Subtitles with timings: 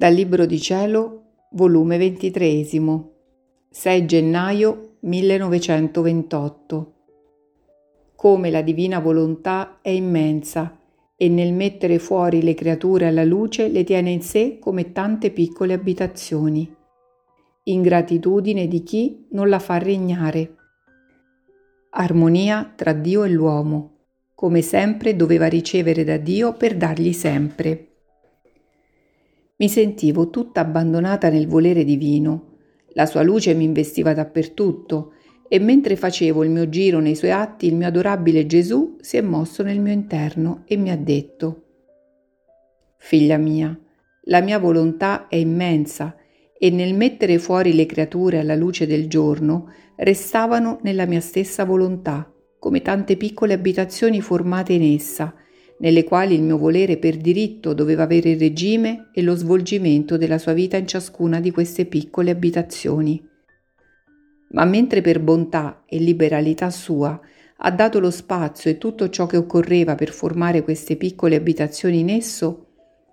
[0.00, 2.64] Dal Libro di Cielo, volume 23,
[3.68, 6.94] 6 gennaio 1928.
[8.16, 10.78] Come la divina volontà è immensa
[11.14, 15.74] e nel mettere fuori le creature alla luce le tiene in sé come tante piccole
[15.74, 16.74] abitazioni.
[17.64, 20.54] Ingratitudine di chi non la fa regnare.
[21.90, 23.96] Armonia tra Dio e l'uomo
[24.34, 27.89] come sempre doveva ricevere da Dio per dargli sempre.
[29.60, 32.56] Mi sentivo tutta abbandonata nel volere divino.
[32.94, 35.12] La sua luce mi investiva dappertutto
[35.46, 39.20] e mentre facevo il mio giro nei suoi atti, il mio adorabile Gesù si è
[39.20, 41.64] mosso nel mio interno e mi ha detto,
[42.96, 43.78] Figlia mia,
[44.24, 46.16] la mia volontà è immensa
[46.58, 52.32] e nel mettere fuori le creature alla luce del giorno restavano nella mia stessa volontà
[52.58, 55.34] come tante piccole abitazioni formate in essa,
[55.80, 60.38] nelle quali il mio volere per diritto doveva avere il regime e lo svolgimento della
[60.38, 63.22] sua vita in ciascuna di queste piccole abitazioni.
[64.52, 67.18] Ma mentre per bontà e liberalità sua
[67.62, 72.10] ha dato lo spazio e tutto ciò che occorreva per formare queste piccole abitazioni in
[72.10, 72.66] esso,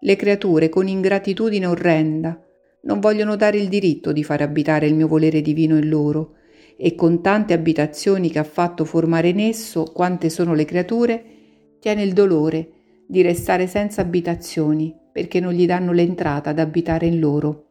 [0.00, 2.42] le creature con ingratitudine orrenda
[2.82, 6.36] non vogliono dare il diritto di far abitare il mio volere divino in loro,
[6.76, 11.39] e con tante abitazioni che ha fatto formare in esso, quante sono le creature,
[11.80, 12.70] tiene il dolore
[13.06, 17.64] di restare senza abitazioni perché non gli danno l'entrata ad abitare in loro.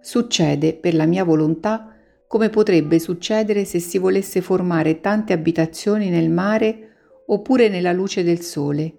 [0.00, 1.94] Succede per la mia volontà
[2.26, 6.88] come potrebbe succedere se si volesse formare tante abitazioni nel mare
[7.26, 8.96] oppure nella luce del sole.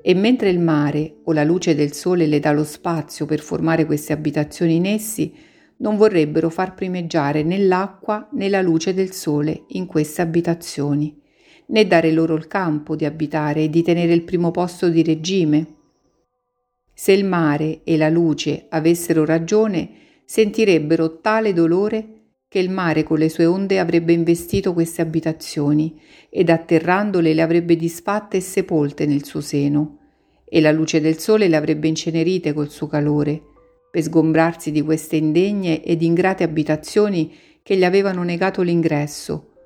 [0.00, 3.84] E mentre il mare o la luce del sole le dà lo spazio per formare
[3.84, 5.34] queste abitazioni in essi,
[5.78, 11.20] non vorrebbero far primeggiare né l'acqua né la luce del sole in queste abitazioni,
[11.68, 15.74] né dare loro il campo di abitare e di tenere il primo posto di regime.
[16.92, 19.90] Se il mare e la luce avessero ragione,
[20.24, 22.16] sentirebbero tale dolore
[22.48, 26.00] che il mare con le sue onde avrebbe investito queste abitazioni
[26.30, 29.98] ed atterrandole le avrebbe disfatte e sepolte nel suo seno,
[30.44, 33.42] e la luce del sole le avrebbe incenerite col suo calore,
[33.90, 39.57] per sgombrarsi di queste indegne ed ingrate abitazioni che gli avevano negato l'ingresso.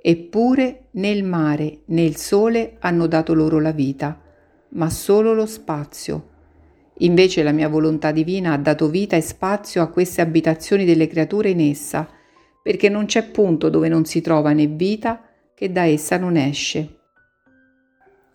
[0.00, 4.20] Eppure né il mare né il sole hanno dato loro la vita,
[4.70, 6.28] ma solo lo spazio.
[6.98, 11.50] Invece la mia volontà divina ha dato vita e spazio a queste abitazioni delle creature
[11.50, 12.08] in essa,
[12.62, 15.22] perché non c'è punto dove non si trova né vita
[15.54, 16.96] che da essa non esce.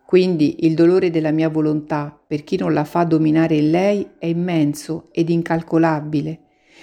[0.05, 4.25] Quindi il dolore della mia volontà, per chi non la fa dominare in lei, è
[4.25, 6.39] immenso ed incalcolabile.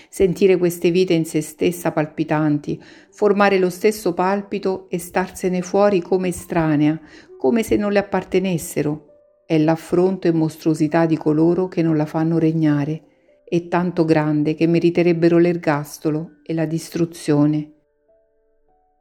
[0.08, 6.28] Sentire queste vite in se stessa palpitanti, formare lo stesso palpito e starsene fuori come
[6.28, 7.00] estranea,
[7.36, 9.06] come se non le appartenessero,
[9.46, 13.02] è l'affronto e mostruosità di coloro che non la fanno regnare,
[13.44, 17.72] e tanto grande che meriterebbero l'ergastolo e la distruzione.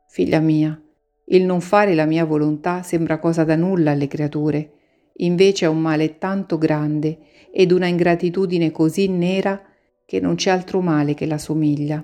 [0.08, 0.82] Figlia mia,
[1.26, 4.72] il non fare la mia volontà sembra cosa da nulla alle creature,
[5.18, 7.20] invece è un male tanto grande
[7.52, 9.62] ed una ingratitudine così nera
[10.10, 12.04] che non c'è altro male che la somiglia.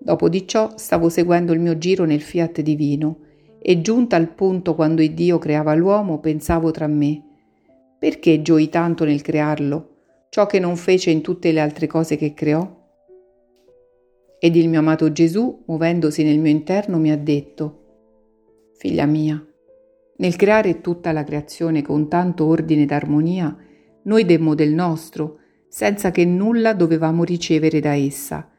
[0.00, 3.18] Dopo di ciò stavo seguendo il mio giro nel fiat divino
[3.60, 7.22] e giunta al punto quando Dio creava l'uomo pensavo tra me,
[8.00, 12.34] perché gioi tanto nel crearlo, ciò che non fece in tutte le altre cose che
[12.34, 12.68] creò?
[14.40, 17.78] Ed il mio amato Gesù, muovendosi nel mio interno, mi ha detto,
[18.76, 19.40] Figlia mia,
[20.16, 23.56] nel creare tutta la creazione con tanto ordine ed armonia,
[24.02, 25.38] noi demmo del nostro,
[25.70, 28.50] senza che nulla dovevamo ricevere da essa.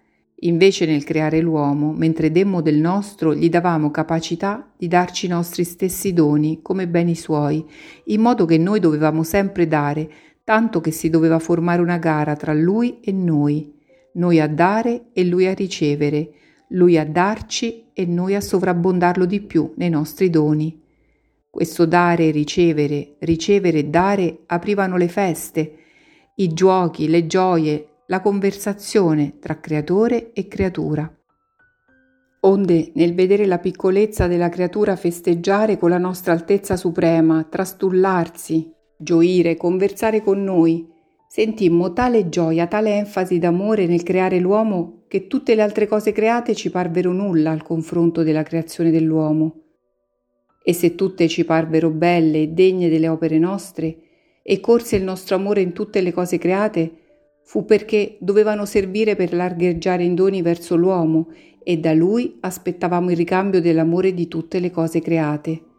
[0.44, 5.64] Invece nel creare l'uomo, mentre demmo del nostro, gli davamo capacità di darci i nostri
[5.64, 7.64] stessi doni come beni suoi,
[8.06, 10.10] in modo che noi dovevamo sempre dare,
[10.44, 13.80] tanto che si doveva formare una gara tra lui e noi
[14.14, 16.32] noi a dare e lui a ricevere,
[16.70, 20.82] lui a darci e noi a sovrabbondarlo di più nei nostri doni.
[21.50, 25.76] Questo dare e ricevere, ricevere e dare aprivano le feste,
[26.36, 31.12] i giochi, le gioie, la conversazione tra creatore e creatura.
[32.44, 39.58] Onde, nel vedere la piccolezza della creatura festeggiare con la nostra altezza suprema, trastullarsi, gioire,
[39.58, 40.92] conversare con noi,
[41.34, 46.54] Sentimmo tale gioia, tale enfasi d'amore nel creare l'uomo che tutte le altre cose create
[46.54, 49.62] ci parvero nulla al confronto della creazione dell'uomo.
[50.62, 53.98] E se tutte ci parvero belle e degne delle opere nostre,
[54.42, 56.92] e corse il nostro amore in tutte le cose create,
[57.44, 61.28] fu perché dovevano servire per largheggiare in doni verso l'uomo
[61.64, 65.70] e da lui aspettavamo il ricambio dell'amore di tutte le cose create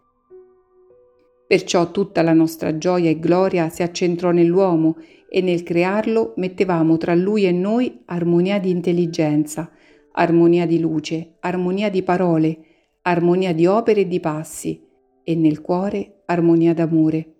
[1.52, 4.96] Perciò tutta la nostra gioia e gloria si accentrò nell'uomo
[5.28, 9.70] e nel crearlo mettevamo tra lui e noi armonia di intelligenza,
[10.12, 12.58] armonia di luce, armonia di parole,
[13.02, 14.82] armonia di opere e di passi,
[15.22, 17.34] e nel cuore armonia d'amore.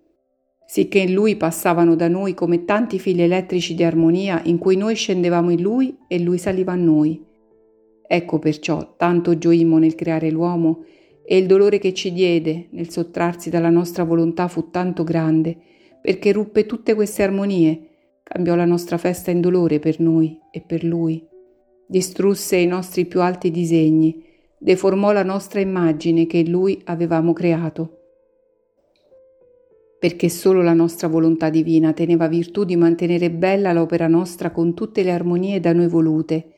[0.65, 4.95] Sicché in lui passavano da noi come tanti fili elettrici di armonia in cui noi
[4.95, 7.23] scendevamo in lui e lui saliva a noi.
[8.05, 10.83] Ecco perciò tanto gioimmo nel creare l'uomo
[11.25, 15.57] e il dolore che ci diede nel sottrarsi dalla nostra volontà fu tanto grande,
[16.01, 17.87] perché ruppe tutte queste armonie,
[18.23, 21.25] cambiò la nostra festa in dolore per noi e per lui,
[21.87, 24.23] distrusse i nostri più alti disegni,
[24.57, 28.02] deformò la nostra immagine che in lui avevamo creato.
[30.03, 35.01] Perché solo la nostra volontà divina teneva virtù di mantenere bella l'opera nostra con tutte
[35.01, 36.55] le armonie da noi volute.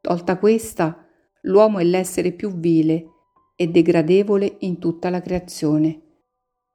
[0.00, 1.06] Tolta questa,
[1.42, 3.06] l'uomo è l'essere più vile,
[3.54, 6.00] e degradevole in tutta la creazione.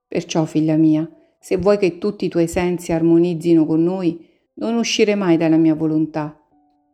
[0.07, 1.05] Perciò, figlia mia,
[1.41, 5.75] se vuoi che tutti i tuoi sensi armonizzino con noi, non uscire mai dalla mia
[5.75, 6.41] volontà.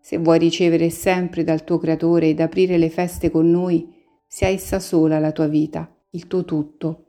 [0.02, 3.94] Se vuoi ricevere sempre dal tuo Creatore ed aprire le feste con noi,
[4.26, 7.04] sia essa sola la tua vita, il tuo tutto.